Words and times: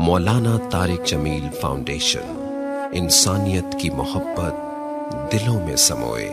مولانا 0.00 0.56
طارق 0.70 1.06
جمیل 1.06 1.48
foundation 1.60 2.90
انسانیت 2.92 3.64
کی 3.80 3.90
محبت 3.90 5.32
دلوں 5.32 5.66
میں 5.66 5.76
سموئے۔ 5.76 6.28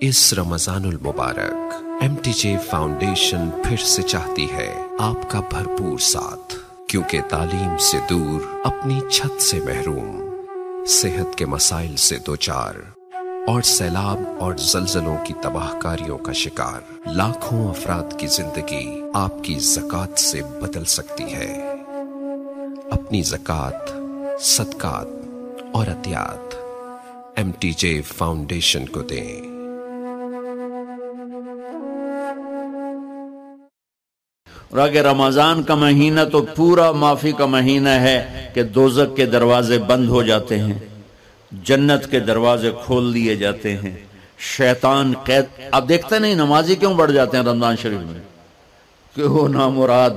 اس 0.00 0.32
رمضان 0.32 0.84
المبارک 0.84 1.74
ایم 2.00 2.14
ٹی 2.22 2.32
جے 2.32 2.56
فاؤنڈیشن 2.70 3.50
پھر 3.64 3.76
سے 3.76 4.02
چاہتی 4.02 4.46
ہے 4.52 4.72
آپ 4.98 5.30
کا 5.30 5.40
بھرپور 5.50 5.98
ساتھ، 5.98 6.54
کیونکہ 6.88 7.20
تعلیم 7.28 7.76
سے 7.78 7.98
دور 8.10 8.40
اپنی 8.64 9.00
چھت 9.10 9.42
سے 9.42 9.60
محروم، 9.60 10.22
صحت 10.86 11.38
کے 11.38 11.46
مسائل 11.46 11.96
سے 11.96 12.18
دوچار، 12.26 12.74
اور 13.46 13.62
سیلاب 13.62 14.20
اور 14.38 14.54
زلزلوں 14.56 15.16
کی 15.24 15.34
تباہ 15.42 15.72
کاریوں 15.78 16.18
کا 16.18 16.32
شکار، 16.32 16.80
لاکھوں 17.06 17.68
افراد 17.68 18.18
کی 18.18 18.26
زندگی 18.26 19.02
آپ 19.14 19.44
کی 19.44 19.58
زکوٰۃ 19.58 20.18
سے 20.18 20.42
بدل 20.60 20.84
سکتی 20.84 21.24
ہے۔ 21.24 21.72
اپنی 22.92 23.22
زکوٰۃ، 23.22 23.86
صدقات 24.40 25.06
اور 25.72 25.86
عطیات 25.86 26.54
ایم 27.36 27.50
ٹی 27.58 27.72
جے 27.72 28.02
فاؤنڈیشن 28.02 28.86
کو 28.86 29.02
دیں۔ 29.02 29.40
اور 34.70 34.78
اگر 34.78 35.04
رمضان 35.04 35.62
کا 35.62 35.74
مہینہ 35.74 36.20
تو 36.32 36.46
پورا 36.56 36.92
معافی 36.92 37.32
کا 37.32 37.46
مہینہ 37.46 37.88
ہے 37.88 38.50
کہ 38.54 38.62
دوزک 38.62 39.16
کے 39.16 39.26
دروازے 39.26 39.78
بند 39.78 40.08
ہو 40.08 40.22
جاتے 40.22 40.58
ہیں، 40.58 40.78
جنت 41.52 42.10
کے 42.10 42.20
دروازے 42.20 42.70
کھول 42.84 43.14
دیے 43.14 43.36
جاتے 43.36 43.76
ہیں۔ 43.76 43.96
شیطان 44.38 45.12
قید، 45.24 45.44
آپ 45.72 45.88
دیکھتے 45.88 46.18
نہیں 46.18 46.34
نمازی 46.34 46.74
کیوں 46.74 46.94
بڑھ 46.94 47.12
جاتے 47.12 47.36
ہیں 47.36 47.44
رمضان 47.44 47.76
شریف 47.76 48.00
میں؟ 48.00 48.20
کہ 49.16 49.22
وہ 49.22 49.48
نامراد 49.48 50.10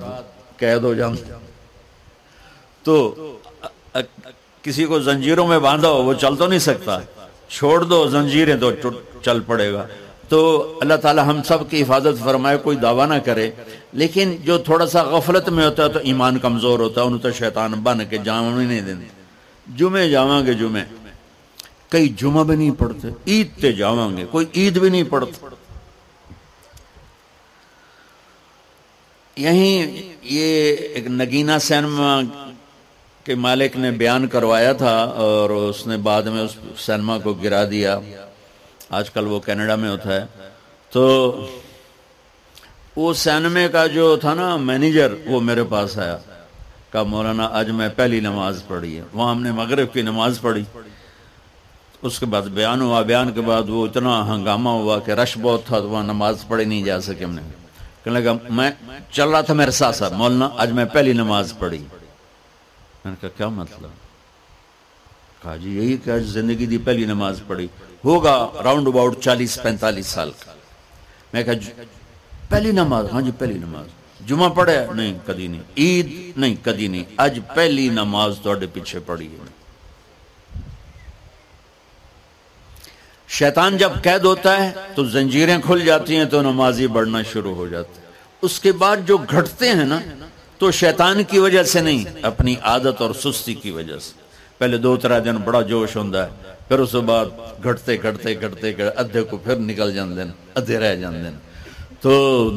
قید 0.58 0.84
ہو 0.84 0.94
جاتے 0.94 1.45
تو 2.86 2.94
کسی 4.64 4.86
کو 4.86 5.00
زنجیروں 5.00 5.48
میں 5.48 5.60
باندھا 5.60 5.90
ہو، 5.90 6.04
وہ 6.04 6.14
چل 6.14 6.36
تو 6.36 6.48
نہیں 6.48 6.60
سکتا۔ 6.60 7.00
چھوڑ 7.50 7.82
دو 7.84 8.08
زنجیریں 8.10 8.56
تو 8.62 8.90
چل 9.22 9.40
پڑے 9.46 9.72
گا۔ 9.74 9.86
تو 10.30 10.40
اللہ 10.82 10.94
تعالی 11.02 11.22
ہم 11.28 11.42
سب 11.44 11.70
کی 11.70 11.82
حفاظت 11.82 12.24
فرمائے، 12.24 12.58
کوئی 12.64 12.78
دعویٰ 12.78 13.08
نہ 13.08 13.18
کرے۔ 13.26 13.50
لیکن 13.94 14.36
جو 14.44 14.58
تھوڑا 14.58 14.86
سا 14.88 15.04
غفلت 15.04 15.50
میں 15.50 15.66
ہوتا 15.66 15.84
ہے 15.84 15.90
تو 15.90 16.00
ایمان 16.04 16.40
کمزور 16.40 16.80
ہوتا 16.80 17.02
ہے، 17.02 17.06
انہوں 17.06 17.20
تو 17.20 17.32
شیطان 17.32 17.72
بن 17.84 18.06
کے 18.10 18.18
جامع 18.18 18.62
نہیں 18.62 18.82
دیں 18.82 18.96
جمعے 19.78 20.10
جاواں 20.10 20.46
گے 20.46 20.54
جمعے۔ 20.54 20.84
کئی 21.90 22.08
جمعہ 22.20 22.44
بھی 22.44 22.56
نہیں 22.56 22.72
پڑھتے، 22.80 23.08
عید 23.28 23.62
تے 23.62 23.72
جاواں 23.72 24.10
گے، 24.18 24.26
کوئی 24.32 24.46
عید 24.56 24.78
بھی 24.80 24.90
نہیں 24.90 25.04
پڑھتے 25.10 25.46
یہیں 29.38 30.14
یہ 30.24 30.76
ایک 30.94 31.08
نگینہ 31.08 31.58
سینما 31.62 32.20
کے 33.26 33.36
مالک 33.36 33.78
نے 33.78 33.92
بیان 33.92 34.28
کروایا 34.28 34.74
تھا 34.74 35.04
اور 35.04 35.50
اس 35.50 35.88
نے 35.88 35.98
بعد 35.98 36.24
میں 36.24 36.42
اس 36.42 36.58
سینما 36.78 37.18
کو 37.18 37.34
گرا 37.34 37.70
دیا۔ 37.70 38.00
آج 38.90 39.10
کل 39.10 39.28
وہ 39.28 39.40
کینیڈا 39.40 39.76
میں 39.76 39.90
ہوتا 39.90 40.22
ہے۔ 40.22 40.26
تو 40.92 41.36
وہ 42.96 43.14
سینمے 43.14 43.68
کا 43.72 43.88
جو 43.88 44.16
تھا 44.16 44.34
نا 44.34 44.58
مینیجر 44.58 45.14
وہ 45.26 45.42
میرے 45.42 45.64
پاس 45.64 45.98
آیا۔ 45.98 46.18
کہا، 46.92 47.04
مولانا، 47.04 47.50
آج 47.52 47.70
میں 47.70 47.90
پہلی 47.96 48.20
نماز 48.20 48.64
پڑھی 48.68 48.98
ہے۔ 48.98 49.04
وہاں 49.14 49.32
ہم 49.32 49.44
نے 49.44 49.52
مغرب 49.52 49.94
کی 49.94 50.02
نماز 50.02 50.42
پڑھی۔ 50.42 50.64
اس 52.02 52.20
کے 52.20 52.26
بعد 52.26 52.42
بیان 52.42 52.82
ہوا۔ 52.82 53.02
بیان 53.02 53.34
کے 53.34 53.42
بعد 53.42 53.64
وہ 53.70 53.86
اتنا 53.86 54.36
ہنگامہ 54.36 54.70
ہوا 54.70 55.00
کہ 55.00 55.12
رش 55.12 55.38
بہت 55.42 55.66
تھا 55.66 55.80
تو 55.80 55.90
وہاں 55.90 56.04
نماز 56.04 56.36
پڑھی 56.48 56.66
نہیں 56.66 56.84
جا 56.84 57.02
سکے 57.02 57.24
ہم 57.24 57.34
نے۔ 57.34 57.42
کہنے 58.04 58.20
لگا، 58.20 58.34
میں 58.50 58.72
چل 59.12 59.30
رہا 59.30 59.42
تھا 59.42 59.54
میرے 59.54 59.72
ساتھ 59.72 59.96
ساتھ۔ 59.96 60.14
مولانا، 60.14 60.50
آج 60.58 60.72
میں 60.72 60.86
پہلی 60.86 61.14
نماز 61.14 61.54
پڑھی۔ 61.60 61.84
میں 63.06 63.12
نے 63.12 63.18
کہا، 63.22 63.30
کیا 63.38 63.48
مطلب؟ 63.48 63.90
کہا 65.42 65.56
جی 65.56 65.76
یہی 65.78 65.98
کہ 65.98 66.10
آج 66.10 66.24
زندگی 66.24 66.66
دی 66.66 66.78
پہلی 66.78 67.06
نماز 67.06 67.42
پڑھی، 67.48 67.68
ہوگا 68.06 68.52
راؤنڈ 68.64 68.88
اباؤٹ 68.88 69.20
چالیس 69.20 69.60
پینتالیس 69.64 70.08
سال 70.08 70.32
کا۔ 70.40 70.54
میں 71.34 71.44
کہا 71.44 71.54
جی، 71.54 71.72
پہلی 72.50 72.72
نماز 72.72 73.06
ہاں 73.14 73.22
جی 73.22 73.32
پہلی 73.38 73.54
نماز۔ 73.54 73.88
جمعہ 74.28 74.50
پڑھے 74.50 74.86
نہیں، 74.96 75.20
کدی 75.26 75.48
نہیں۔ 75.48 75.62
عید؟ 75.78 76.38
نہیں، 76.38 76.56
کدی 76.62 76.88
نہیں۔ 76.88 77.04
اج 77.18 77.40
پہلی 77.56 77.90
نماز 77.90 78.40
توڑے 78.44 78.68
پیچھے 78.74 79.00
پڑھی 79.00 79.28
ہے۔ 79.28 79.46
شیطان 83.28 83.78
جب 83.78 83.92
قید 84.04 84.26
ہوتا 84.26 84.64
ہے 84.64 84.72
تو 84.96 85.06
زنجیریں 85.06 85.58
کھل 85.66 85.86
جاتی 85.86 86.18
ہیں 86.18 86.26
تو 86.26 86.42
نمازی 86.42 86.88
بڑھنا 86.88 87.22
شروع 87.22 87.56
ہو 87.56 87.68
جاتے 87.68 88.02
اس 88.42 88.60
کے 88.60 88.72
بعد 88.72 88.98
جو 89.06 89.18
گھٹتے 89.18 89.70
ہیں 89.70 89.86
نا 89.86 90.00
تو 90.58 90.72
شیطان 90.72 91.24
کی 91.24 91.40
وجہ 91.40 91.64
سے 91.64 91.82
نہیں، 91.82 92.06
اپنی 92.22 92.56
عادت 92.62 93.02
اور 93.02 93.14
سستی 93.14 93.54
کی 93.54 93.72
وجہ 93.72 94.00
سے۔ 94.00 94.26
پہلے 94.58 94.78
دو 94.78 94.98
ترہ 94.98 95.20
دن 95.20 95.36
بڑا 95.36 95.62
جوش 95.62 95.96
ہوندہ 95.96 96.18
ہے، 96.18 96.54
پھر 96.68 96.80
اس 96.80 96.92
کے 96.92 97.00
بعد 97.00 97.26
گھٹتے 97.64 97.98
گھٹتے 97.98 98.36
گھٹتے 98.36 98.74
ادھے 98.96 99.22
کو 99.22 99.38
پھر 99.38 99.56
نکل 99.56 99.94
جان 99.94 100.18
دین 100.18 100.28
ادھے 100.56 100.80
رہ 100.80 100.96
جان 100.96 101.14
دین 101.14 101.34
تو 102.02 102.52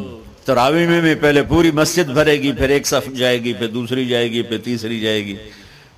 تراوی 0.45 0.87
میں 0.87 1.01
بھی 1.01 1.15
پہلے 1.15 1.43
پوری 1.43 1.71
مسجد 1.71 2.11
بھرے 2.11 2.33
گی، 2.33 2.53
پھر 2.53 2.69
ایک 2.69 2.87
صف 2.87 3.17
جائے 3.17 3.43
گی، 3.43 3.53
پھر 3.53 3.69
دوسری 3.69 4.07
جائے 4.07 4.31
گی، 4.31 4.43
پھر 4.43 4.59
تیسری 4.59 5.01
جائے 5.01 5.25
گی۔ 5.25 5.37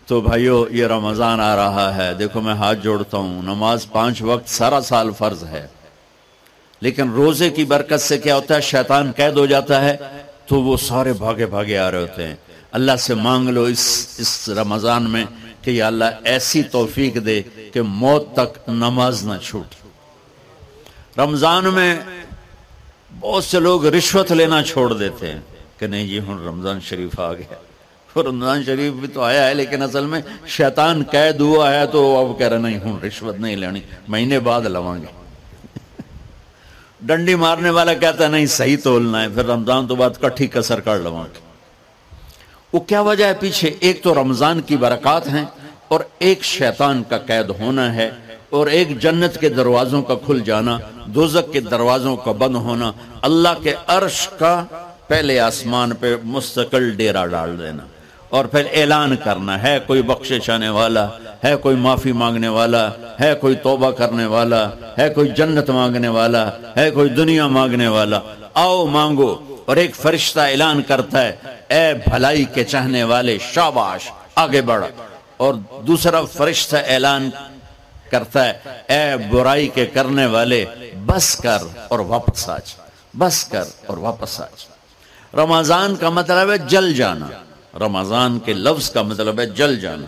تو 0.07 0.21
بھائیو، 0.21 0.67
یہ 0.71 0.87
رمضان 0.87 1.41
آ 1.41 1.57
رہا 1.57 1.97
ہے۔ 1.97 2.15
دیکھو 2.15 2.41
میں 2.41 2.55
ہاتھ 2.55 2.79
جوڑتا 2.83 3.19
ہوں، 3.19 3.43
نماز 3.43 3.87
پانچ 3.93 4.23
وقت 4.23 4.49
سارا 4.49 4.81
سال 4.81 5.11
فرض 5.19 5.45
ہے۔ 5.45 5.67
لیکن 6.81 7.11
روزے 7.11 7.51
کی 7.51 7.65
برکت 7.65 8.01
سے 8.01 8.19
کیا 8.19 8.37
ہوتا 8.37 8.57
ہے؟ 8.57 8.61
شیطان 8.61 9.13
قید 9.17 9.37
ہو 9.37 9.47
جاتا 9.47 9.85
ہے۔ 9.85 9.97
تو 10.51 10.63
وہ 10.63 10.77
سارے 10.77 11.13
بھاگے 11.13 11.47
بھاگے 11.47 11.79
آ 11.79 11.91
رہے 11.91 12.01
ہوتے 12.03 12.27
ہیں۔ 12.27 12.35
اللہ 12.73 12.97
سے 12.99 13.15
مانگ 13.15 13.49
لو 13.49 13.63
اس 13.63 13.85
اس 14.19 14.49
رمضان 14.49 15.11
میں 15.11 15.25
کہ 15.63 15.71
یا 15.71 15.87
اللہ 15.87 16.05
ایسی 16.25 16.63
توفیق 16.63 17.15
دے 17.27 17.43
کہ 17.73 17.83
موت 17.83 18.33
تک 18.33 18.69
نماز 18.69 19.25
نہ 19.27 19.37
چھوٹ 19.43 19.75
رمضان 21.19 21.65
میں 21.75 22.01
بہت 23.21 23.45
سے 23.45 23.61
لوگ 23.61 23.87
رشوت 23.87 24.33
لینا 24.33 24.63
چھوڑ 24.63 24.93
دیتے 24.93 25.33
ہیں 25.33 25.41
کہ 25.79 25.87
نہیں 25.87 26.07
جی 26.07 26.19
ہوں 26.19 26.47
رمضان 26.47 26.81
شریف 26.81 27.21
آ 27.21 27.33
گیا۔ 27.33 27.55
رمضان 28.17 28.65
شریف 28.65 28.93
بھی 28.93 29.09
تو 29.09 29.23
آیا 29.23 29.47
ہے 29.49 29.55
لیکن 29.55 29.83
اصل 29.83 30.07
میں 30.07 30.21
شیطان 30.47 31.03
قید 31.11 31.41
ہوا 31.41 31.75
ہے 31.75 31.87
تو 31.87 32.01
اب 32.19 32.39
کہہ 32.39 32.49
رہے 32.49 32.59
نہیں 32.59 32.79
ہوں 32.79 33.01
رشوت 33.07 33.37
نہیں 33.39 33.57
لینی، 33.57 33.81
مہینے 34.09 34.39
بعد 34.39 34.61
لواں 34.61 34.99
گے 34.99 35.20
ڈنڈی 37.03 37.35
مارنے 37.35 37.71
والا 37.71 37.95
کہتا 37.95 38.25
ہے، 38.25 38.29
نہیں، 38.29 38.47
صحیح 38.47 38.77
تولنا 38.83 39.23
ہے، 39.23 39.29
پھر 39.35 39.45
رمضان 39.47 39.87
تو 39.87 39.95
بعد 39.97 40.21
کٹھی 40.21 40.47
کسر 40.55 40.81
کر 40.81 40.99
لواں 40.99 41.25
وہ 42.73 42.81
کیا 42.89 43.01
وجہ 43.01 43.25
ہے 43.25 43.35
پیچھے؟ 43.41 43.71
ایک 43.81 44.03
تو 44.03 44.15
رمضان 44.15 44.61
کی 44.67 44.77
برکات 44.77 45.29
ہیں 45.29 45.45
اور 45.89 46.01
ایک 46.19 46.45
شیطان 46.45 47.03
کا 47.09 47.19
قید 47.27 47.51
ہونا 47.61 47.95
ہے 47.95 48.11
اور 48.51 48.67
ایک 48.67 48.99
جنت 49.03 49.41
کے 49.41 49.49
دروازوں 49.49 50.03
کا 50.03 50.15
کھل 50.27 50.41
جانا 50.45 50.79
دوزک 51.15 51.53
کے 51.53 51.61
دروازوں 51.61 52.17
کا 52.25 52.33
بند 52.39 52.57
ہونا، 52.67 52.91
اللہ 53.23 53.63
کے 53.63 53.75
عرش 53.87 54.27
کا 54.39 54.55
پہلے 55.09 55.39
آسمان 55.41 55.95
پہ 56.01 56.15
مستقل 56.25 56.91
ڈیرا 56.97 57.25
ڈال 57.27 57.59
دینا 57.59 57.85
اور 58.29 58.45
پھر 58.45 58.67
اعلان 58.73 59.17
کرنا، 59.25 59.63
ہے 59.63 59.79
کوئی 59.87 60.03
بخشش 60.03 60.51
آنے 60.51 60.69
والا؟ 60.69 61.07
ہے 61.45 61.57
کوئی 61.57 61.77
معافی 61.77 62.13
مانگنے 62.13 62.49
والا، 62.49 62.91
ہے 63.21 63.35
کوئی 63.35 63.55
توبہ 63.55 63.91
کرنے 63.91 64.27
والا، 64.27 64.69
ہے 64.99 65.09
کوئی 65.09 65.29
جنت 65.29 65.71
مانگنے 65.71 66.09
والا، 66.09 66.51
ہے 66.77 66.91
کوئی 66.91 67.09
دنیا 67.09 67.47
مانگنے 67.47 67.89
والا۔ 67.89 68.21
آؤ 68.55 68.87
مانگو 68.87 69.57
اور 69.67 69.77
ایک 69.77 69.97
فرشتہ 69.97 70.41
اعلان 70.41 70.83
کرتا 70.83 71.23
ہے، 71.23 71.37
اے 71.69 71.95
بھلائی 71.95 72.45
کے 72.45 72.65
چاہنے 72.65 73.05
والے 73.05 73.39
شاباش، 73.39 74.11
آگے 74.35 74.63
بڑھ۔ 74.63 74.85
اور 75.37 75.55
دوسرا 75.87 76.23
فرشتہ 76.23 76.77
اعلان 76.87 77.31
کرتا 78.11 78.49
ہے، 78.49 78.53
اے 78.89 79.17
برائی 79.17 79.69
کے 79.69 79.87
کرنے 79.87 80.27
والے، 80.27 80.65
بس 81.07 81.37
کر 81.37 81.59
اور 81.89 81.99
واپس 81.99 82.49
آج۔ 82.49 82.75
بس 83.19 83.45
کر 83.45 83.65
اور 83.87 83.97
واپس 83.97 84.41
آج۔ 84.41 84.67
رمضان 85.35 85.97
کا 85.97 86.11
مطلب 86.11 86.51
ہے 86.51 86.59
جل 86.59 86.95
جانا۔ 86.95 87.27
رمضان 87.79 88.39
کے 88.39 88.53
لفظ 88.53 88.91
کا 88.91 89.03
مطلب 89.03 89.41
ہے 89.41 89.47
جل 89.47 89.81
جانا۔ 89.81 90.07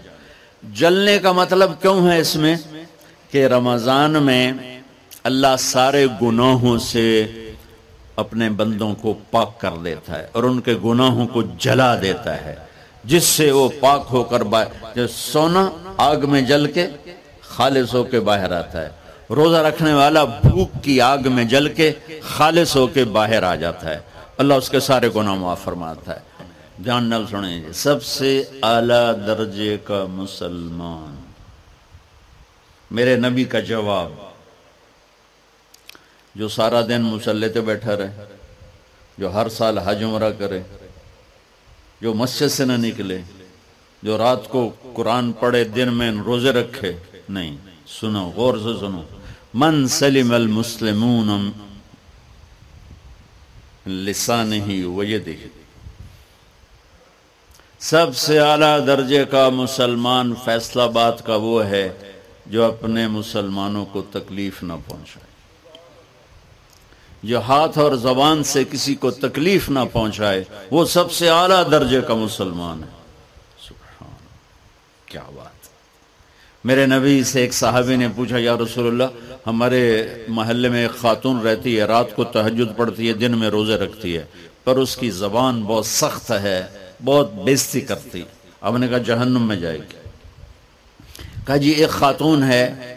جلنے 0.62 1.18
کا 1.18 1.32
مطلب 1.32 1.70
کیوں 1.80 2.08
ہے 2.08 2.18
اس 2.18 2.36
میں؟ 2.36 2.56
کہ 3.30 3.46
رمضان 3.46 4.12
میں 4.22 4.52
اللہ 5.24 5.56
سارے 5.58 6.06
گناہوں 6.22 6.78
سے 6.78 7.26
اپنے 8.16 8.48
بندوں 8.50 8.94
کو 8.94 9.14
پاک 9.30 9.60
کر 9.60 9.70
دیتا 9.84 10.18
ہے 10.18 10.26
اور 10.32 10.44
ان 10.44 10.60
کے 10.60 10.74
گناہوں 10.84 11.26
کو 11.26 11.42
جلا 11.58 11.94
دیتا 12.02 12.44
ہے، 12.44 12.54
جس 13.04 13.24
سے 13.24 13.50
وہ 13.50 13.68
پاک 13.80 14.06
ہو 14.12 14.22
کر 14.24 14.42
جو 14.96 15.06
سونا 15.06 15.70
آگ 15.96 16.16
میں 16.28 16.42
جل 16.42 16.72
کے 16.72 16.86
خالص 17.40 17.94
ہو 17.94 18.02
کے 18.04 18.20
باہر 18.20 18.52
آتا 18.52 18.80
ہے، 18.82 18.88
روزہ 19.30 19.56
رکھنے 19.56 19.94
والا 19.94 20.24
بھوک 20.24 20.82
کی 20.82 21.00
آگ 21.00 21.18
میں 21.24 21.44
جل 21.44 21.68
کے 21.68 21.92
خالص 22.22 22.76
ہو 22.76 22.86
کے 22.86 23.04
باہر 23.04 23.42
آ 23.42 23.54
جاتا 23.54 23.90
ہے، 23.90 23.98
اللہ 24.38 24.54
اس 24.54 24.70
کے 24.70 24.80
سارے 24.80 25.08
گناہ 25.16 25.34
معاف 25.34 25.64
فرماتا 25.64 26.14
ہے۔ 26.14 26.20
جان 26.84 27.04
نل 27.04 27.24
سنیں 27.30 27.60
جی۔ 27.60 27.72
سب 27.72 28.04
سے 28.04 28.44
اعلی 28.62 29.26
درجے 29.26 29.78
کا 29.84 30.06
مسلمان۔ 30.08 31.32
میرے 32.90 33.16
نبی 33.16 33.44
کا 33.44 33.60
جواب۔ 33.60 34.12
جو 36.34 36.48
سارا 36.48 36.80
دن 36.80 37.02
مسلح 37.02 37.48
تے 37.48 37.60
بیٹھا 37.60 37.96
رہے، 37.96 38.24
جو 39.18 39.34
ہر 39.34 39.48
سال 39.48 39.78
حج 39.78 40.04
عمرہ 40.04 40.30
کرے، 40.30 40.62
جو 42.00 42.14
مسجد 42.14 42.48
سے 42.48 42.64
نہ 42.64 42.72
نکلے، 42.72 43.22
جو 44.02 44.18
رات 44.18 44.48
کو 44.48 44.70
قرآن 44.94 45.32
پڑھے، 45.32 45.64
دن 45.64 45.94
میں 45.94 46.12
روزے 46.26 46.50
رکھے، 46.50 46.92
نہیں، 47.28 47.56
سنو، 47.86 48.28
غور 48.28 48.58
سے 48.58 48.80
سنو۔ 48.80 49.02
من 49.54 49.88
سلم 49.88 50.34
المسلمون 50.34 51.50
لسان 53.86 54.52
ہی 54.52 54.84
وجہ 54.84 55.18
دیکھے 55.18 55.61
سب 57.82 58.16
سے 58.16 58.38
اعلیٰ 58.38 58.86
درجے 58.86 59.24
کا 59.24 59.48
مسلمان 59.48 60.34
فیصلہ 60.44 60.82
بات 60.82 61.26
کا 61.26 61.36
وہ 61.36 61.64
ہے 61.64 61.88
جو 62.46 62.64
اپنے 62.64 63.08
مسلمانوں 63.08 63.84
کو 63.84 64.02
تکلیف 64.02 64.62
نہ 64.62 64.72
پہنچائے۔ 64.88 65.32
جو 67.22 67.40
ہاتھ 67.40 67.78
اور 67.78 67.94
زبان 67.94 68.44
سے 68.44 68.64
کسی 68.70 68.94
کو 68.94 69.10
تکلیف 69.10 69.70
نہ 69.70 69.78
پہنچائے، 69.92 70.44
وہ 70.70 70.84
سب 70.84 71.12
سے 71.12 71.30
اعلیٰ 71.30 71.70
درجے 71.70 72.00
کا 72.00 72.14
مسلمان 72.14 72.82
ہے۔ 72.82 73.02
سبحان 73.68 74.14
کیا 75.06 75.22
بات۔ 75.36 75.68
میرے 76.64 76.86
نبی 76.86 77.24
سے 77.24 77.40
ایک 77.40 77.54
صحابی 77.54 77.96
نے 77.96 78.08
پوچھا، 78.16 78.38
یا 78.38 78.56
رسول 78.56 78.86
اللہ، 78.86 79.38
ہمارے 79.46 80.08
محلے 80.28 80.68
میں 80.68 80.82
ایک 80.82 81.00
خاتون 81.00 81.40
رہتی 81.40 81.78
ہے، 81.78 81.84
رات 81.84 82.16
کو 82.16 82.24
تہجد 82.24 82.76
پڑتی 82.76 83.08
ہے، 83.08 83.12
دن 83.12 83.38
میں 83.38 83.50
روزے 83.50 83.76
رکھتی 83.76 84.16
ہے، 84.16 84.24
پر 84.64 84.76
اس 84.76 84.96
کی 84.96 85.10
زبان 85.10 85.62
بہت 85.62 85.86
سخت 85.86 86.30
ہے۔ 86.30 86.81
بہت 87.04 87.32
بیزتی 87.32 87.80
کرتی۔ 87.80 88.22
اب 88.60 88.78
نے 88.78 88.88
کہا 88.88 88.98
جہنم 88.98 89.48
میں 89.48 89.56
جائے 89.56 89.78
گی۔ 89.78 90.08
کہا 91.46 91.56
جی 91.56 91.70
ایک 91.70 91.90
خاتون 91.90 92.42
ہے 92.42 92.94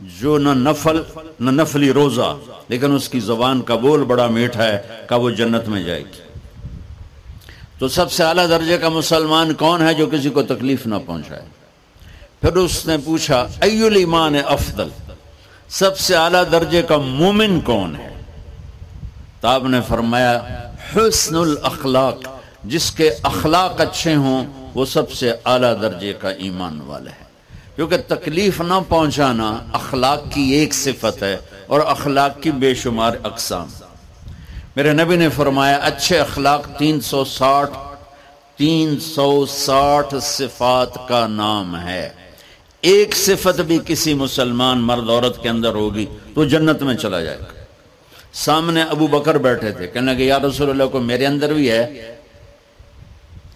جو 0.00 0.38
نہ 0.38 0.70
نفل، 0.70 1.02
نہ 1.40 1.50
نفلی 1.50 1.92
روزہ، 1.92 2.36
لیکن 2.68 2.94
اس 2.94 3.08
کی 3.08 3.20
زبان 3.20 3.62
کا 3.62 3.74
بول 3.74 4.04
بڑا 4.04 4.26
میٹھا 4.26 4.64
ہے 4.64 4.82
کہ 5.08 5.14
وہ 5.14 5.30
جنت 5.30 5.68
میں 5.68 5.82
جائے 5.82 6.00
گی۔ 6.00 6.22
تو 7.78 7.88
سب 7.88 8.12
سے 8.12 8.24
اعلیٰ 8.24 8.48
درجے 8.48 8.78
کا 8.78 8.88
مسلمان 8.88 9.54
کون 9.54 9.86
ہے 9.86 9.94
جو 9.94 10.06
کسی 10.06 10.30
کو 10.30 10.42
تکلیف 10.42 10.86
نہ 10.86 10.94
پہنچائے؟ 11.06 11.42
پھر 12.40 12.52
اس 12.52 12.86
نے 12.86 12.96
پوچھا 13.04 13.46
ایمان 13.60 14.34
افضل؟ 14.46 14.88
سب 15.68 15.98
سے 15.98 16.16
اعلیٰ 16.16 16.42
درجے 16.52 16.82
کا 16.82 16.96
مومن 16.96 17.60
کون 17.60 17.96
ہے؟ 17.96 18.20
تو 19.40 19.48
آپ 19.48 19.64
نے 19.64 19.80
فرمایا، 19.88 20.40
حسن 20.96 21.36
الاخلاق۔ 21.36 22.41
جس 22.64 22.90
کے 22.90 23.10
اخلاق 23.22 23.80
اچھے 23.80 24.14
ہوں، 24.14 24.46
وہ 24.74 24.84
سب 24.84 25.12
سے 25.12 25.32
اعلیٰ 25.44 25.82
درجے 25.82 26.12
کا 26.20 26.30
ایمان 26.30 26.80
والا 26.80 27.10
ہے۔ 27.10 27.22
کیونکہ 27.76 27.96
تکلیف 28.08 28.60
نہ 28.60 28.74
پہنچانا 28.88 29.58
اخلاق 29.72 30.32
کی 30.34 30.42
ایک 30.42 30.74
صفت 30.74 31.22
ہے 31.22 31.36
اور 31.66 31.80
اخلاق 31.80 32.42
کی 32.42 32.50
بے 32.50 32.74
شمار 32.74 33.12
اقسام۔ 33.22 33.68
میرے 34.76 34.92
نبی 34.92 35.16
نے 35.16 35.28
فرمایا، 35.28 35.76
اچھے 35.76 36.18
اخلاق 36.18 36.68
تین 36.78 37.00
سو 37.00 37.24
ساٹھ، 37.24 37.70
تین 38.56 39.00
سو 39.00 39.46
ساٹھ 39.46 40.14
صفات 40.22 41.08
کا 41.08 41.26
نام 41.26 41.80
ہے۔ 41.80 42.08
ایک 42.80 43.16
صفت 43.16 43.60
بھی 43.60 43.78
کسی 43.86 44.14
مسلمان 44.14 44.78
مرد 44.78 45.10
عورت 45.10 45.42
کے 45.42 45.48
اندر 45.48 45.74
ہوگی 45.74 46.06
تو 46.34 46.44
جنت 46.44 46.82
میں 46.82 46.94
چلا 46.94 47.20
جائے 47.20 47.38
گا۔ 47.38 47.44
سامنے 48.32 48.82
ابو 48.82 49.06
بکر 49.06 49.38
بیٹھے 49.38 49.70
تھے، 49.70 49.86
کہنے 49.86 50.16
کہ 50.16 50.22
یا 50.22 50.38
رسول 50.38 50.70
اللہ 50.70 50.84
کو 50.84 50.98
میرے 50.98 51.26
اندر 51.26 51.52
بھی 51.52 51.70
ہے؟ 51.70 52.16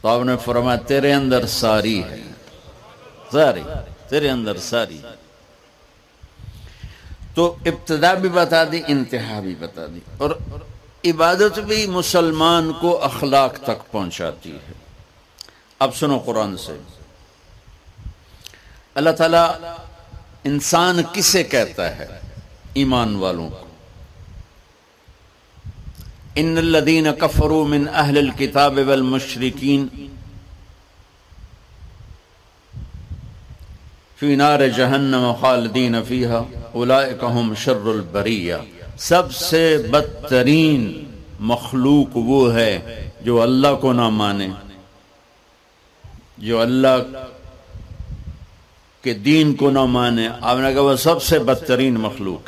تو 0.07 0.11
آپ 0.11 0.23
نے 0.23 0.35
فرمایا 0.37 0.77
تیرے 0.87 1.13
اندر 1.13 1.47
ساری 1.47 2.03
ہے 2.05 2.17
ساری 3.33 3.63
تیرے 4.09 4.29
اندر 4.31 4.59
ساری 4.63 4.99
تو 7.35 7.47
ابتدا 7.67 8.13
بھی 8.15 8.29
بتا 8.29 8.63
دی 8.65 8.81
انتہا 8.87 9.41
بھی 9.41 9.55
بتا 9.55 9.87
دی 9.87 10.01
اور 10.19 10.31
عبادت 11.05 11.59
بھی 11.59 11.87
مسلمان 11.87 12.73
کو 12.81 12.97
اخلاق 13.05 13.59
تک 13.59 13.91
پہنچاتی 13.91 14.53
ہے 14.53 14.75
اب 15.81 15.97
سنو 15.97 16.19
قرآن 16.19 16.57
سے 16.57 16.77
اللہ 18.95 19.17
تعالیٰ 19.19 19.47
انسان 20.45 21.03
کسے 21.13 21.45
کہتا 21.47 21.97
ہے 21.97 22.09
ایمان 22.75 23.17
والوں 23.17 23.51
کو 23.51 23.66
ان 26.37 26.59
الذين 26.59 27.11
كفروا 27.11 27.65
من 27.65 27.89
اهل 27.89 28.19
الكتاب 28.19 28.79
والمشركين 28.89 29.87
فی 34.21 34.35
نار 34.37 34.67
جہنم 34.77 35.25
خالدین 35.41 35.95
فیہا 36.09 36.43
اولئک 36.73 37.25
هم 37.25 37.55
شر 37.65 37.87
البریہ 37.95 38.55
سب 39.09 39.33
سے 39.33 39.65
بدترین 39.91 40.83
مخلوق 41.53 42.17
وہ 42.29 42.43
ہے 42.55 42.73
جو 43.25 43.41
اللہ 43.43 43.75
کو 43.81 43.93
نہ 43.93 44.09
مانے، 44.19 44.49
جو 46.39 46.61
اللہ 46.61 46.97
کے 49.03 49.15
دین 49.25 49.55
کو 49.55 49.71
نہ 49.71 49.85
مانے۔ 49.97 50.29
آپ 50.41 50.57
نے 50.59 50.73
کہا 50.73 50.83
وہ 50.83 50.97
سب 50.97 51.23
سے 51.23 51.39
بدترین 51.49 51.95
مخلوق۔ 52.01 52.45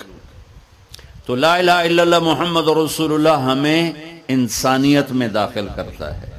تو 1.29 1.35
لا 1.37 1.55
الہ 1.57 1.71
الا 1.71 2.03
اللہ 2.03 2.19
محمد 2.19 2.69
رسول 2.69 3.13
اللہ 3.15 3.51
ہمیں 3.51 3.93
انسانیت 4.29 5.11
میں 5.11 5.29
داخل 5.29 5.67
کرتا 5.77 6.23
ہے۔ 6.23 6.31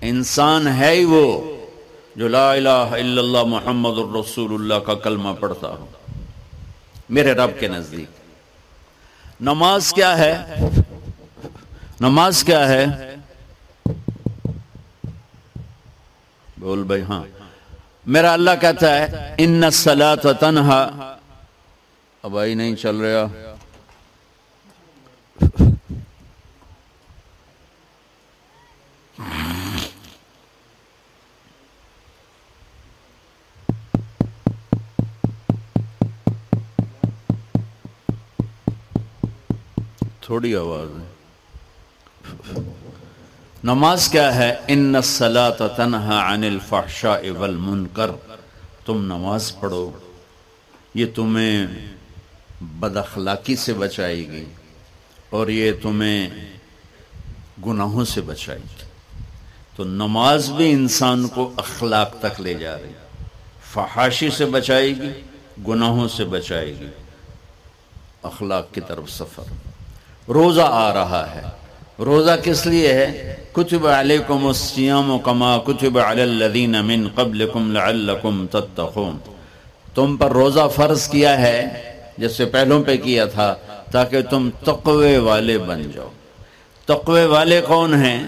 انسان 0.00 0.68
ہے 0.68 0.90
ہی 0.90 1.04
وہ 1.04 1.54
جو 2.16 2.28
لا 2.28 2.52
الہ 2.52 2.68
الا 2.68 3.20
اللہ 3.20 3.44
محمد 3.44 3.98
الرسول 3.98 4.54
اللہ 4.54 4.74
کا 4.74 4.94
کلمہ 4.94 5.28
پڑھتا 5.40 5.68
ہوں 5.68 5.86
میرے 7.08 7.32
رب 7.32 7.50
کے 7.60 7.68
نزدیک۔ 7.68 9.40
نماز 9.40 9.92
کیا 9.92 10.18
ہے؟ 10.18 10.44
نماز 12.00 12.44
کیا 12.44 12.68
ہے؟ 12.68 12.86
بول 16.58 16.82
بھائی 16.82 17.02
ہاں۔ 17.02 17.24
میرا 18.06 18.32
اللہ 18.32 18.50
کہتا 18.60 18.94
ہے، 18.94 19.34
ان 19.38 19.70
سلات 19.70 20.26
تنہا 20.40 21.14
اب 22.22 22.38
آئی 22.38 22.54
نہیں 22.54 22.76
چل 22.76 22.96
رہا۔ 22.96 23.26
تھوڑی 40.30 40.56
آواز 40.56 40.88
ہے۔ 41.00 41.06
نماز 43.64 44.08
کیا 44.08 44.34
ہے؟ 44.34 44.56
ان 44.68 44.96
الصلاۃ 44.96 45.76
تنہا 45.76 46.34
عن 46.34 46.44
الفحشاء 46.44 47.30
والمنکر 47.38 48.10
تم 48.84 49.04
نماز 49.04 49.52
پڑھو۔ 49.60 49.90
یہ 50.94 51.06
تمہیں 51.14 51.66
بد 52.60 52.96
اخلاقی 52.96 53.56
سے 53.56 53.74
بچائے 53.74 54.16
گی 54.16 54.44
اور 55.30 55.48
یہ 55.48 55.72
تمہیں 55.82 56.30
گناہوں 57.66 58.04
سے 58.04 58.20
بچائے 58.20 58.58
گی۔ 58.58 58.84
تو 59.76 59.84
نماز 59.84 60.50
بھی 60.50 60.70
انسان 60.70 61.28
کو 61.28 61.52
اخلاق 61.56 62.14
تک 62.20 62.40
لے 62.40 62.54
جا 62.54 62.76
رہی 62.76 62.92
فحاشی 63.72 64.30
سے 64.30 64.46
بچائے 64.46 64.88
گی، 64.88 65.10
گناہوں 65.68 66.08
سے 66.08 66.24
بچائے 66.24 66.68
گی۔ 66.80 66.88
اخلاق 68.22 68.72
کی 68.72 68.80
طرف 68.80 69.10
سفر۔ 69.10 69.42
روزہ 70.30 70.60
آ 70.60 70.92
رہا 70.92 71.34
ہے۔ 71.34 71.40
روزہ 71.98 72.30
کس 72.42 72.66
لیے 72.66 72.94
ہے؟ 72.94 73.34
کتب 73.52 73.86
علیکم 73.86 74.46
السیام 74.46 75.18
کما 75.18 75.58
کتب 75.58 75.98
علی 75.98 76.22
الذین 76.22 76.70
من 76.70 77.08
قبلکم 77.14 77.72
لعلکم 77.72 78.46
تتقون۔ 78.46 79.18
تم 79.94 80.16
پر 80.16 80.30
روزہ 80.30 80.68
فرض 80.74 81.08
کیا 81.08 81.38
ہے، 81.38 81.66
جس 82.18 82.36
سے 82.36 82.44
پہلوں 82.44 82.82
پہ 82.82 82.96
کیا 82.96 83.24
تھا، 83.24 83.54
تاکہ 83.92 84.22
تم 84.22 84.50
تقوی 84.64 85.16
والے 85.16 85.58
بن 85.58 85.82
جاؤ۔ 85.82 86.08
تقوی 86.86 87.24
والے 87.24 87.60
کون 87.68 87.94
ہیں؟ 87.94 88.26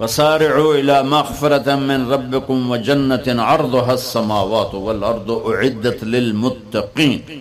وسارعوا 0.00 0.74
الى 0.74 1.08
مغفرة 1.08 1.78
من 1.78 2.12
ربكم 2.12 2.70
وجنة 2.70 3.40
عرضها 3.40 3.92
السماوات 3.92 4.74
والارض 4.74 5.30
اعدت 5.30 6.04
للمتقین 6.04 7.40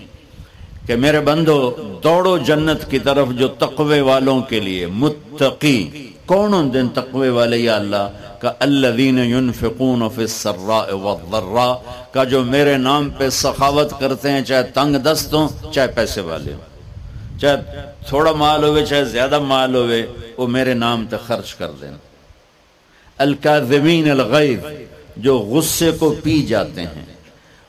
کہ 0.88 0.96
میرے 0.96 1.20
بندو، 1.20 1.76
دوڑو 2.04 2.38
جنت 2.38 2.92
کی 2.92 3.00
طرف 3.00 3.28
جو 3.30 3.48
تقوی 3.48 4.00
والوں 4.00 4.42
کے 4.42 4.60
لیے 4.60 4.86
متقی۔ 4.86 6.12
کون 6.26 6.74
دن 6.74 6.90
تقوی 6.90 7.30
والے 7.30 7.58
یا 7.58 7.76
اللہ؟ 7.76 8.10
کا 8.40 8.54
الذین 8.60 9.20
ينفقون 9.20 10.10
فی 10.16 10.22
السراء 10.22 10.94
والضراء۔ 10.94 11.74
کا 12.14 12.24
جو 12.24 12.44
میرے 12.44 12.78
نام 12.78 13.10
پہ 13.10 13.30
سخاوت 13.30 14.00
کرتے 14.00 14.32
ہیں، 14.32 14.42
چاہے 14.42 14.64
تنگ 14.64 14.96
دست 14.96 15.34
ہوں، 15.34 15.74
چاہے 15.74 15.88
پیسے 15.88 16.22
والے 16.22 16.54
ہوں۔ 16.54 16.78
چاہے 17.40 17.58
تھوڑا 18.08 18.32
مال 18.32 18.64
ہوئے، 18.64 18.86
چاہے 18.86 19.06
زیادہ 19.06 19.40
مال 19.40 19.76
ہوئے، 19.76 20.08
وہ 20.38 20.48
میرے 20.48 20.74
نام 20.74 21.06
پہ 21.10 21.16
خرچ 21.28 21.56
کر 21.56 21.72
دیں۔ 21.82 21.92
الکاذبین 23.18 24.12
الغیظ، 24.12 24.60
جو 25.18 25.38
غصے 25.38 25.92
کو 25.92 26.16
پی 26.24 26.42
جاتے 26.42 26.82
ہیں۔ 26.82 27.17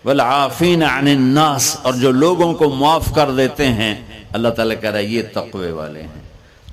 والعافین 0.04 0.82
عن 0.82 1.06
الناس، 1.06 1.76
اور 1.82 1.94
جو 1.94 2.10
لوگوں 2.10 2.52
کو 2.54 2.68
معاف 2.70 3.14
کر 3.14 3.30
دیتے 3.30 3.66
ہیں، 3.66 3.94
اللہ 4.32 4.48
تعالیٰ 4.48 4.76
کہہ 4.80 4.90
رہا 4.90 4.98
ہے، 4.98 5.04
یہ 5.04 5.22
تقوی 5.32 5.70
والے 5.70 6.02
ہیں۔ 6.02 6.22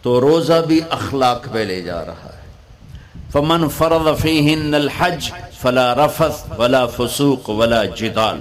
تو 0.01 0.21
روزہ 0.21 0.61
بھی 0.67 0.79
اخلاق 0.89 1.47
پہ 1.51 1.59
لے 1.59 1.81
جا 1.81 2.05
رہا 2.05 2.29
ہے۔ 2.33 2.43
فمن 3.31 3.69
فرض 3.69 4.21
فیہن 4.21 4.73
الحج 4.73 5.31
فلا 5.61 5.93
رفث 5.95 6.43
ولا 6.57 6.85
فسوق 6.85 7.49
ولا 7.49 7.83
جدال۔ 7.83 8.39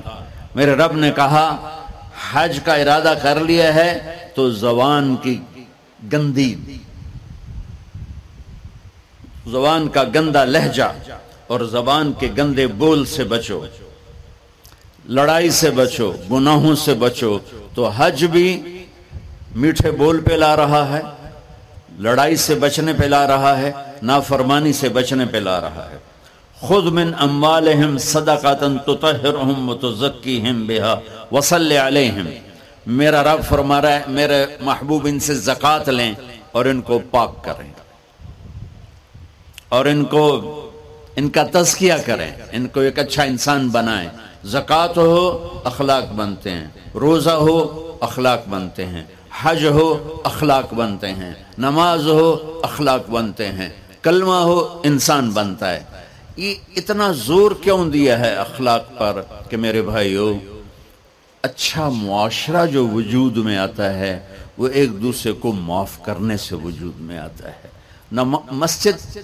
میرے 0.54 0.74
رب 0.74 0.92
نے 0.92 1.10
کہا، 1.16 1.46
حج 2.32 2.58
کا 2.64 2.74
ارادہ 2.74 3.14
کر 3.22 3.40
لیا 3.40 3.74
ہے 3.74 4.16
تو 4.34 4.50
زبان 4.50 5.16
کی 5.16 5.38
گندی، 6.12 6.54
زبان 9.50 9.88
کا 9.88 10.02
گندا 10.14 10.44
لہجہ 10.44 10.92
اور 11.46 11.60
زبان 11.60 12.12
کے 12.18 12.28
گندے 12.38 12.66
بول 12.66 13.04
سے 13.06 13.24
بچو۔ 13.24 13.64
لڑائی 15.08 15.50
سے 15.50 15.70
بچو، 15.70 16.12
گناہوں 16.30 16.74
سے 16.74 16.94
بچو، 16.94 17.38
تو 17.74 17.88
حج 17.88 18.24
بھی 18.24 18.62
میٹھے 19.56 19.90
بول 19.90 20.20
پہ 20.20 20.34
لا 20.34 20.56
رہا 20.56 20.96
ہے، 20.96 21.02
لڑائی 21.98 22.36
سے 22.36 22.54
بچنے 22.54 22.92
پہ 22.92 23.04
لا 23.04 23.26
رہا 23.26 23.58
ہے، 23.58 23.72
نافرمانی 24.02 24.72
سے 24.72 24.88
بچنے 24.88 25.24
پہ 25.26 25.36
لا 25.36 25.60
رہا 25.60 25.88
ہے۔ 25.90 25.96
خود 26.60 26.84
من 26.84 27.12
اموالہم 27.18 27.98
صدقاتن 27.98 28.78
تطہرہم 28.78 29.68
وتزکیہم 29.68 30.66
بہا 30.66 31.00
وصلی 31.32 31.78
علیہم۔ 31.78 32.28
میرا 32.86 33.22
رب 33.22 33.44
فرما 33.44 33.82
رہا 33.82 33.92
ہے، 33.92 34.02
میرے 34.06 34.46
محبوب 34.60 35.06
ان 35.10 35.20
سے 35.20 35.34
زکات 35.34 35.88
لیں 35.88 36.14
اور 36.52 36.64
ان 36.64 36.80
کو 36.80 37.00
پاک 37.10 37.44
کریں۔ 37.44 37.72
اور 39.68 39.84
ان 39.84 40.04
کو، 40.04 40.50
ان 41.16 41.28
کا 41.28 41.44
تزکیہ 41.52 41.94
کریں، 42.06 42.30
ان 42.52 42.66
کو 42.66 42.80
ایک 42.80 42.98
اچھا 42.98 43.22
انسان 43.22 43.68
بنائیں۔ 43.68 44.08
زکات 44.44 44.98
ہو، 44.98 45.48
اخلاق 45.64 46.12
بنتے 46.12 46.50
ہیں۔ 46.50 46.66
روزہ 46.94 47.30
ہو، 47.30 47.80
اخلاق 48.00 48.48
بنتے 48.48 48.86
ہیں۔ 48.86 49.04
حج 49.42 49.66
ہو، 49.66 50.20
اخلاق 50.24 50.74
بنتے 50.74 51.12
ہیں۔ 51.12 51.34
نماز 51.58 52.06
ہو، 52.06 52.60
اخلاق 52.62 53.10
بنتے 53.10 53.48
ہیں۔ 53.48 53.68
کلمہ 54.02 54.34
ہو، 54.34 54.80
انسان 54.84 55.30
بنتا 55.30 55.72
ہے۔ 55.72 55.82
یہ 56.36 56.54
اتنا 56.76 57.12
زور 57.12 57.50
کیوں 57.60 57.90
دیا 57.90 58.18
ہے 58.18 58.34
اخلاق 58.34 58.98
پر 58.98 59.22
کہ 59.48 59.56
میرے 59.56 59.82
بھائیو 59.82 60.38
اچھا 61.42 61.88
معاشرہ 61.88 62.66
جو 62.66 62.88
وجود 62.88 63.36
میں 63.36 63.58
آتا 63.58 63.94
ہے، 63.94 64.20
وہ 64.58 64.68
ایک 64.68 65.02
دوسرے 65.02 65.32
کو 65.32 65.52
معاف 65.52 66.02
کرنے 66.02 66.36
سے 66.36 66.54
وجود 66.54 67.00
میں 67.00 67.18
آتا 67.18 67.48
ہے۔ 67.48 67.68
مسجد 68.50 69.16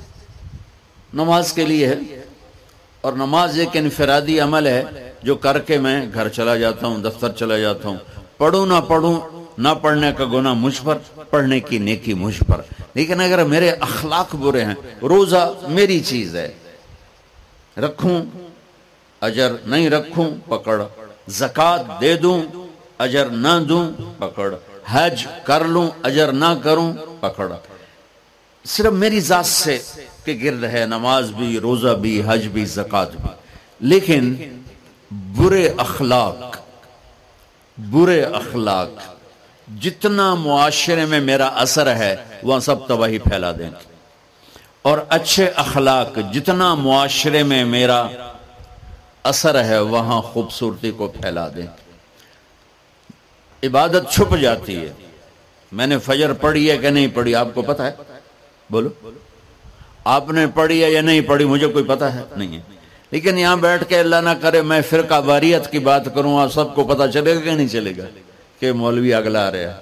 نماز 1.15 1.53
کے 1.53 1.67
لیے 1.67 1.89
ہے۔ 1.89 1.95
اور 3.01 3.13
نماز 3.13 3.59
ایک 3.59 3.69
انفرادی 3.75 4.41
عمل 4.41 4.67
ہے 4.67 5.13
جو 5.23 5.35
کر 5.35 5.59
کے 5.59 5.79
میں 5.79 6.07
گھر 6.15 6.29
چلا 6.29 6.57
جاتا 6.57 6.87
ہوں، 6.87 6.99
دفتر 6.99 7.33
چلا 7.33 7.59
جاتا 7.59 7.89
ہوں۔ 7.89 7.97
پڑھوں 8.39 8.67
نہ 8.67 8.81
پڑھوں، 8.89 9.21
نہ 9.59 9.69
پڑھنے 9.83 10.13
کا 10.19 10.25
گناہ 10.25 10.55
مجھ 10.55 10.81
پر، 10.85 10.99
پڑھنے 11.31 11.61
کی 11.61 11.79
نیکی 11.79 12.15
مجھ 12.15 12.43
پر۔ 12.49 12.61
لیکن 12.95 13.21
اگر 13.21 13.45
میرے 13.45 13.71
اخلاق 13.71 14.35
برے 14.35 14.65
ہیں، 14.65 14.75
روزہ 15.03 15.53
میری 15.69 16.01
چیز 16.01 16.37
ہے۔ 16.37 16.53
رکھوں، 17.77 18.23
اجر 19.21 19.53
نہیں 19.67 19.91
رکھوں، 19.91 20.31
پکڑ۔ 20.49 20.83
زکات 21.29 22.01
دے 22.01 22.17
دوں، 22.17 22.43
اجر 22.99 23.27
نہ 23.27 23.65
دوں، 23.69 23.91
پکڑ۔ 24.19 24.55
حج 24.87 25.27
کر 25.45 25.65
لوں، 25.65 25.91
اجر 26.03 26.33
نہ 26.33 26.55
کروں، 26.63 26.93
پکڑ۔ 27.21 27.53
صرف 28.65 28.93
میری 28.93 29.21
ذات 29.21 29.47
سے 29.47 29.79
کے 30.25 30.39
گرد 30.43 30.65
ہے، 30.65 30.87
نماز 30.87 31.31
بھی، 31.31 31.59
روزہ 31.59 31.89
بھی، 31.89 32.23
حج 32.27 32.47
بھی 32.47 32.65
زکات 32.65 33.13
بھی۔ 33.13 33.29
لیکن 33.81 34.35
برے 35.11 35.73
اخلاق 35.77 36.57
برے 37.91 38.23
اخلاق، 38.23 38.89
جتنا 39.81 40.35
معاشرے 40.35 41.05
میں 41.05 41.21
میرا 41.21 41.47
اثر 41.47 41.97
ہے، 41.97 42.17
وہ 42.43 42.61
سب 42.61 42.87
تباہی 42.87 43.19
پھیلا 43.19 43.53
دیں 43.53 43.71
گے۔ 43.71 43.95
اور 44.83 44.99
اچھے 45.09 45.49
اخلاق، 45.49 46.19
جتنا 46.33 46.75
معاشرے 46.75 47.43
میں 47.43 47.65
میرا 47.65 48.07
اثر 49.23 49.65
ہے، 49.65 49.79
وہاں 49.79 50.23
خوبصورتی 50.23 50.91
کو 50.91 51.09
پھیلا 51.09 51.49
دیں 51.49 51.67
عبادت 53.63 54.13
چھپ 54.13 54.37
جاتی 54.37 54.77
ہے۔ 54.77 54.93
میں 55.73 55.87
نے 55.87 55.99
فجر 55.99 56.33
پڑھی 56.33 56.71
ہے 56.71 56.79
کہ 56.79 56.91
نہیں 56.91 57.09
پڑھی، 57.15 57.35
آپ 57.35 57.49
کو 57.55 57.63
پتا 57.63 57.87
ہے؟ 57.87 57.93
بولو۔ 58.71 58.89
آپ 60.05 60.31
نے 60.31 60.47
پڑھی 60.55 60.85
ہے 60.85 60.91
یا 60.91 61.01
نہیں 61.01 61.21
پڑھی 61.21 61.45
مجھے 61.45 61.67
کوئی 61.67 61.85
پتا 61.85 62.15
ہے؟ 62.15 62.23
نہیں 62.37 62.57
ہے۔ 62.57 62.61
لیکن 63.11 63.39
یہاں 63.39 63.57
بیٹھ 63.57 63.85
کے 63.85 63.99
اللہ 63.99 64.17
نہ 64.17 64.31
کرے 64.41 64.63
میں 64.63 64.81
فرقہ 64.91 65.21
باریت 65.21 65.71
کی 65.71 65.79
بات 65.79 66.15
کروں، 66.15 66.41
آپ 66.41 66.53
سب 66.53 66.75
کو 66.75 66.85
پتا 66.85 67.09
چلے 67.09 67.37
گا 67.37 67.41
کہ 67.41 67.51
نہیں 67.51 67.69
چلے 67.69 67.93
گا؟ 67.99 68.05
کہ 68.61 68.73
مولوی 68.73 69.15
اگلا 69.15 69.51
رہا 69.51 69.81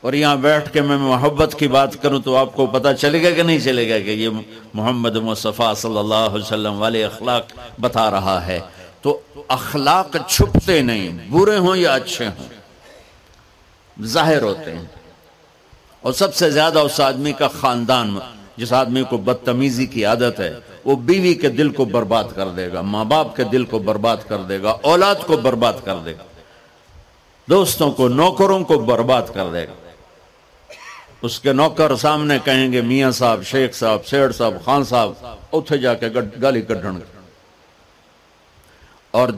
اور 0.00 0.12
یہاں 0.12 0.36
بیٹھ 0.36 0.72
کے 0.72 0.82
میں 0.82 0.96
محبت 0.96 1.56
کی 1.58 1.68
بات 1.68 2.02
کروں 2.02 2.20
تو 2.20 2.36
آپ 2.36 2.56
کو 2.56 2.66
پتا 2.66 2.94
چلے 2.94 3.22
گا 3.22 3.30
کہ 3.30 3.42
نہیں 3.42 3.58
چلے 3.58 3.90
گا 3.90 3.98
کہ 3.98 4.10
یہ 4.10 4.28
محمد 4.74 5.16
مصطفیٰ 5.16 5.74
صلی 5.74 5.98
اللہ 5.98 6.14
علیہ 6.14 6.44
وسلم 6.44 6.80
والے 6.80 7.04
اخلاق 7.04 7.42
بتا 7.80 8.10
رہا 8.10 8.46
ہے۔ 8.46 8.60
تو 9.02 9.20
اخلاق 9.48 10.16
چھپتے 10.28 10.82
نہیں، 10.82 11.08
برے 11.30 11.58
ہوں 11.58 11.76
یا 11.76 11.94
اچھے 11.94 12.26
ہوں، 12.26 12.48
ظاہر 14.04 14.42
ہوتے 14.42 14.74
ہیں۔ 14.76 14.84
اور 16.02 16.12
سب 16.12 16.34
سے 16.34 16.50
زیادہ 16.50 16.78
اس 16.78 17.00
آدمی 17.00 17.32
کا 17.32 17.48
خاندان، 17.48 18.18
جس 18.56 18.72
آدمی 18.72 19.02
کو 19.10 19.16
بدتمیزی 19.16 19.86
کی 19.86 20.04
عادت 20.04 20.40
ہے، 20.40 20.52
وہ 20.84 20.96
بیوی 20.96 21.34
کے 21.34 21.48
دل 21.48 21.68
کو 21.68 21.84
برباد 21.84 22.24
کر 22.34 22.48
دے 22.48 22.72
گا، 22.72 22.80
ماں 22.82 23.04
باپ 23.04 23.36
کے 23.36 23.44
دل 23.44 23.64
کو 23.64 23.78
برباد 23.78 24.16
کر 24.28 24.42
دے 24.48 24.62
گا، 24.62 24.76
اولاد 24.82 25.26
کو 25.26 25.36
برباد 25.36 25.84
کر 25.84 25.96
دے 26.04 26.12
گا، 26.12 26.24
دوستوں 27.48 27.90
کو، 27.90 28.08
نوکروں 28.08 28.62
کو 28.64 28.78
برباد 28.78 29.22
کر 29.34 29.50
دے 29.52 29.66
گا۔ 29.66 29.74
اس 31.22 31.38
کے 31.40 31.52
نوکر 31.52 31.94
سامنے 31.96 32.38
کہیں 32.44 32.72
گے، 32.72 32.80
میاں 32.80 33.10
صاحب، 33.10 33.42
شیخ 33.44 33.74
صاحب 33.74 34.06
سیڑ 34.06 34.30
صاحب، 34.32 34.54
خان 34.64 34.84
صاحب 34.84 35.12
اتھے 35.52 35.78
جا 35.78 35.94
کے 35.94 36.08
گالی 36.42 36.62
کڈن 36.62 36.98
اور 39.10 39.28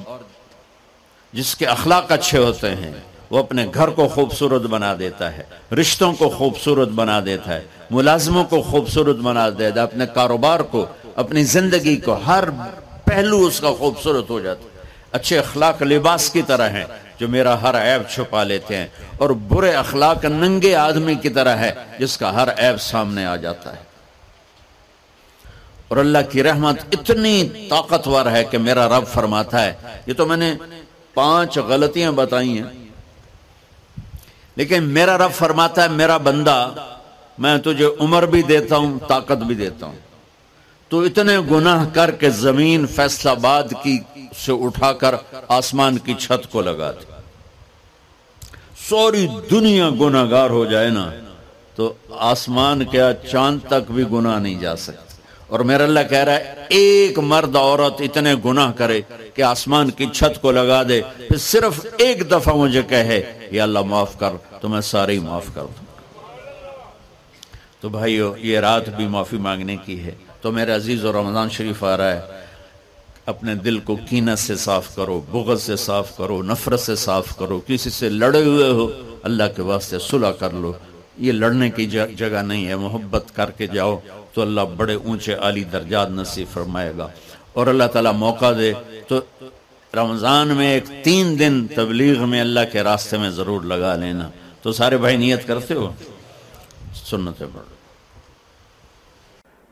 جس 1.33 1.55
کے 1.57 1.67
اخلاق 1.67 2.13
اچھے 2.13 2.39
ہوتے 2.39 2.75
ہیں 2.77 2.93
وہ 3.35 3.39
اپنے 3.39 3.67
گھر 3.75 3.89
کو 3.89 4.07
خوبصورت 4.09 4.63
بنا 4.63 4.95
دیتا 4.99 5.33
ہے، 5.37 5.43
رشتوں 5.75 6.13
کو 6.13 6.29
خوبصورت 6.29 6.89
بنا 6.89 7.21
دیتا 7.27 7.55
ہے، 7.55 7.63
ملازموں 7.91 8.45
کو 8.45 8.61
خوبصورت 8.63 9.17
بنا 9.17 9.49
دیتا 9.51 9.81
ہے، 9.81 9.85
اپنے 9.85 10.05
کاروبار 10.15 10.61
کو، 10.61 10.85
اپنی 11.15 11.43
زندگی 11.45 11.97
کو، 11.97 12.15
ہر 12.27 12.45
پہلو 13.05 13.45
اس 13.47 13.61
کا 13.61 13.71
خوبصورت 13.79 14.31
ہو 14.31 14.39
جاتا 14.41 14.63
ہے۔ 14.63 14.83
اچھے 15.13 15.39
اخلاق 15.39 15.83
لباس 15.83 16.29
کی 16.31 16.43
طرح 16.43 16.69
ہیں 16.69 16.85
جو 17.21 17.29
میرا 17.29 17.61
ہر 17.63 17.75
عیب 17.75 18.03
چھپا 18.11 18.43
لیتے 18.43 18.77
ہیں، 18.77 18.87
اور 19.19 19.31
برے 19.49 19.73
اخلاق 19.75 20.25
ننگے 20.25 20.75
آدمی 20.75 21.15
کی 21.15 21.29
طرح 21.29 21.57
ہے 21.57 21.73
جس 21.99 22.17
کا 22.19 22.33
ہر 22.35 22.49
عیب 22.57 22.81
سامنے 22.81 23.27
آ 23.27 23.35
جاتا 23.37 23.73
ہے۔ 23.77 23.83
اور 25.89 25.97
اللہ 25.97 26.31
کی 26.31 26.43
رحمت 26.43 26.81
اتنی 26.93 27.37
طاقتور 27.71 28.27
ہے 28.27 28.45
کہ 28.45 28.59
میرا 28.59 28.87
رب 28.99 29.07
فرماتا 29.13 29.65
ہے، 29.65 29.73
یہ 30.07 30.15
تو 30.15 30.27
میں 30.27 30.37
نے 30.37 30.55
پانچ 31.15 31.59
غلطیاں 31.59 32.13
بتائی 32.13 32.59
ہیں۔ 32.59 32.84
لیکن 34.57 34.83
میرا 34.97 35.17
رب 35.19 35.33
فرماتا 35.35 35.83
ہے، 35.83 35.89
میرا 35.89 36.17
بندہ، 36.27 36.59
میں 37.39 37.57
تجھے 37.65 37.89
عمر 38.01 38.27
بھی 38.33 38.43
دیتا 38.43 38.77
ہوں، 38.77 38.99
طاقت 39.09 39.43
بھی 39.47 39.55
دیتا 39.55 39.87
ہوں۔ 39.87 39.97
تو 40.91 41.01
اتنے 41.01 41.37
گناہ 41.51 41.85
کر 41.95 42.11
کے 42.21 42.31
زمین 42.31 42.87
فیصلہ 42.87 43.31
آباد 43.31 43.73
کی 43.83 43.99
سے 44.45 44.53
اٹھا 44.65 44.93
کر 45.01 45.15
آسمان 45.49 45.99
کی 46.05 46.15
چھت 46.19 46.51
کو 46.53 46.63
لگا 46.63 46.91
دی 46.93 47.13
سوری 48.89 49.27
دنیا 49.51 49.89
گناہ 50.01 50.31
گار 50.31 50.51
ہو 50.51 50.65
جائے 50.65 50.91
نا، 50.91 51.11
تو 51.77 51.93
آسمان 52.33 52.85
کیا 52.91 53.13
چاند 53.31 53.59
تک 53.69 53.91
بھی 53.91 54.05
گناہ 54.13 54.39
نہیں 54.39 54.61
جا 54.61 54.77
سکتے 54.77 55.14
اور 55.47 55.61
میرا 55.61 55.85
اللہ 55.85 56.01
کہہ 56.11 56.19
رہا 56.19 56.37
ہے، 56.37 56.55
ایک 56.69 57.19
مرد 57.19 57.57
عورت 57.57 58.01
اتنے 58.01 58.35
گناہ 58.45 58.73
کرے 58.73 59.01
کہ 59.35 59.43
آسمان 59.43 59.91
کی 59.91 60.07
چھت 60.15 60.43
کو 60.43 60.53
لگا 60.53 60.83
دے، 60.83 61.03
پھر 61.17 61.37
صرف 61.37 61.87
ایک 61.99 62.31
دفعہ 62.31 62.55
مجھے 62.55 62.83
کہے، 62.89 63.49
یا 63.51 63.63
اللہ 63.63 63.79
معاف 63.79 64.19
کر، 64.19 64.31
تو 64.61 64.69
میں 64.69 64.81
سارے 64.81 65.19
معاف 65.19 65.47
کر 65.55 65.63
دوں۔ 65.63 65.85
تو 67.81 67.89
بھائیو، 67.89 68.35
یہ 68.39 68.59
رات 68.59 68.89
بھی 68.89 69.07
معافی 69.07 69.37
مانگنے 69.37 69.77
کی 69.85 70.01
ہے۔ 70.01 70.11
تو 70.41 70.53
میرے 70.53 70.73
عزیز 70.73 71.05
اور 71.05 71.15
رمضان 71.15 71.51
شریف 71.51 71.85
آ 71.85 71.97
رہا 71.97 72.13
ہے۔ 72.13 72.21
اپنے 73.27 73.55
دل 73.55 73.79
کو 73.79 73.97
کینت 74.11 74.39
سے 74.39 74.57
صاف 74.57 74.97
کرو، 74.97 75.21
بغض 75.31 75.63
سے 75.63 75.77
صاف 75.77 76.17
کرو، 76.17 76.43
نفرت 76.43 76.81
سے 76.81 76.97
صاف 76.97 77.37
کرو، 77.37 77.61
کسی 77.67 77.91
سے 77.91 78.09
لڑے 78.09 78.43
ہوئے 78.43 78.71
ہو، 78.71 78.89
اللہ 79.23 79.43
کے 79.57 79.63
واسطے 79.63 79.99
صلح 79.99 80.31
کر 80.31 80.51
لو۔ 80.51 80.73
یہ 81.19 81.33
لڑنے 81.33 81.71
کی 81.71 81.87
جگہ 82.17 82.43
نہیں 82.43 82.67
ہے، 82.67 82.77
محبت 82.77 83.25
کر 83.35 83.51
کے 83.51 83.67
جاؤ۔ 83.67 83.99
تو 84.35 84.43
اللہ 84.43 84.61
بڑے 84.77 84.95
اونچے 84.95 85.35
عالی 85.35 85.65
درجات 85.65 86.11
نصیب 86.11 86.47
فرمائے 86.53 86.93
گا۔ 86.99 87.09
اور 87.53 87.67
اللہ 87.67 87.85
تعالیٰ 87.85 88.13
موقع 88.13 88.53
دے 88.59 88.73
تو 89.09 89.21
رمضان 89.97 90.49
میں 90.49 90.75
ایک 90.75 90.85
تین 91.05 91.39
دن 91.39 91.67
تبلیغ 91.67 92.29
میں 92.29 92.41
اللہ 92.41 92.61
کے 92.73 92.83
راستے 92.83 93.19
میں 93.19 93.31
ضرور 93.31 93.63
لگا 93.63 93.97
لینا۔ 93.97 94.31
تو 94.63 94.73
سارے 94.73 94.97
بھائی 94.97 95.17
نیت 95.17 95.47
کرتے 95.47 95.75
ہو؟ 95.75 95.93
سنتے 96.95 97.45
پڑھ 97.53 97.73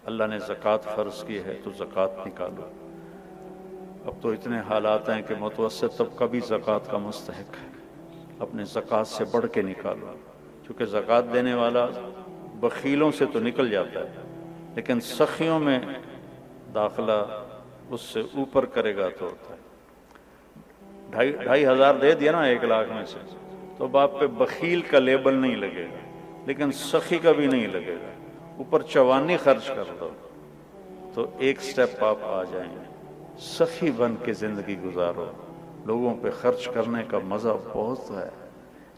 اللہ 0.05 0.25
نے 0.25 0.39
زکوٰۃ 0.39 0.97
فرض 0.97 1.25
کی 1.25 1.39
ہے 1.39 1.61
تو 1.65 1.71
زکوٰۃ 1.79 2.27
نکالو۔ 2.27 2.71
اب 4.07 4.23
تو 4.23 4.29
اتنے 4.29 4.61
حالات 4.69 5.09
ہیں 5.09 5.23
کہ 5.23 5.35
متوسط 5.39 5.97
طبقہ 5.97 6.25
بھی 6.25 6.41
زکوٰۃ 6.49 6.91
کا 6.91 6.99
مستحق 6.99 7.55
ہے۔ 7.63 7.69
اپنے 8.39 8.65
زکوٰۃ 8.65 9.05
سے 9.05 9.25
بڑھ 9.25 9.47
کے 9.53 9.63
نکالو۔ 9.63 10.13
چونکہ 10.67 10.85
زکوٰۃ 10.85 11.33
دینے 11.33 11.55
والا 11.55 11.87
بخیلوں 12.61 13.11
سے 13.19 13.25
تو 13.33 13.41
نکل 13.41 13.71
جاتا 13.71 14.01
ہے۔ 14.01 14.32
لیکن 14.75 15.01
سخیوں 15.01 15.59
میں 15.59 15.81
داخلہ 16.75 17.45
اس 17.91 18.01
سے 18.01 18.21
اوپر 18.21 18.65
کرے 18.65 18.97
گا 18.97 19.09
تو 19.19 19.27
ہوتا 19.27 19.55
ہے۔ 19.55 19.59
ڈھائی 21.11 21.33
ڈھائی 21.33 21.67
ہزار 21.67 21.95
دے 21.95 22.15
دیا 22.15 22.33
نا 22.33 22.43
ایک 22.43 22.65
لاکھ 22.65 22.89
میں 22.89 23.05
سے، 23.05 23.19
تو 23.79 23.87
باپ 23.87 24.21
پہ 24.21 24.27
بخیل 24.27 24.81
کا 24.81 24.99
لیبل 24.99 25.35
نہیں 25.35 25.57
لگے 25.57 25.85
گا، 25.85 26.21
لیکن 26.47 26.73
سخی 26.73 27.19
کا 27.19 27.33
بھی 27.33 27.47
نہیں 27.47 27.67
لگے 27.67 27.95
گا۔ 27.95 28.11
اوپر 28.57 28.83
چوانی 28.83 29.37
خرچ 29.37 29.67
کر 29.67 29.85
دو، 30.01 30.11
تو 31.15 31.31
ایک 31.39 31.63
سٹیپ 31.63 32.05
آپ 32.05 32.19
آ 32.23 32.43
جائیں۔ 32.45 32.85
سخی 33.39 33.91
بن 33.91 34.15
کے 34.25 34.33
زندگی 34.33 34.81
گزارو۔ 34.81 35.31
لوگوں 35.85 36.15
پہ 36.23 36.31
خرچ 36.31 36.69
کرنے 36.69 37.03
کا 37.09 37.19
مزہ 37.25 37.49
بہت 37.73 38.11
ہے۔ 38.11 38.29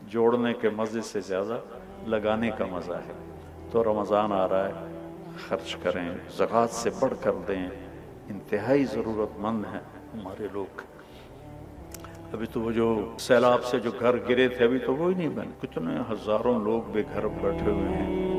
جوڑنے 0.03 0.55
کے 0.55 0.71
مزے 0.71 1.01
سے 1.01 1.21
زیادہ، 1.21 1.59
لگانے 2.07 2.51
کا 2.59 2.67
مزہ 2.67 2.93
ہے۔ 2.93 3.13
تو 3.71 3.85
رمضان 3.85 4.33
آ 4.33 4.49
رہا 4.49 4.69
ہے۔ 4.69 4.94
خرچ 5.39 5.77
کریں، 5.83 6.09
زکوٰۃ 6.37 6.73
سے 6.73 6.91
بڑھ 7.01 7.15
کر 7.21 7.33
دیں، 7.49 7.69
انتہائی 8.29 8.85
ضرورت 8.85 9.39
مند 9.39 9.65
ہیں 9.65 9.81
ہمارے 10.15 10.49
لوگ۔ 10.53 10.81
ابھی 12.33 12.47
تو 12.47 12.61
وہ 12.61 12.73
جو 12.73 13.15
سیلاب 13.19 13.65
سے 13.65 13.79
جو 13.81 13.91
گھر 14.01 14.17
گرے 14.29 14.49
تھے، 14.49 14.65
ابھی 14.65 14.79
تو 14.79 14.95
وہ 14.95 15.11
ہی 15.11 15.15
نہیں 15.15 15.29
بنے، 15.29 15.67
کتنے 15.67 16.01
ہزاروں 16.11 16.59
لوگ 16.65 16.91
بے 16.93 17.03
گھر 17.15 17.27
بیٹھے 17.27 17.71
ہوئے 17.71 17.89
ہیں۔ 17.89 18.34